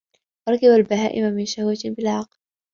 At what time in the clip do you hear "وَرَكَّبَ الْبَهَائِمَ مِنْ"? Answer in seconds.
0.47-1.45